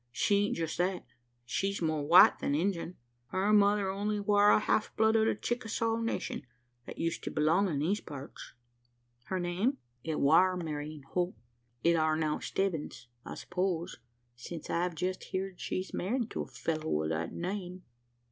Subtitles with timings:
[0.11, 1.05] She aint just that
[1.45, 2.95] she's more white than Injun;
[3.27, 6.41] her mother only war a half blood o' the Chicasaw nation,
[6.87, 8.55] that used to belong in these parts."
[9.25, 11.35] "Her name?" "It war Marian Holt.
[11.83, 13.99] It are now Stebbins, I s'pose!
[14.35, 17.83] since I've jest heerd she's married to a fellow o' that name."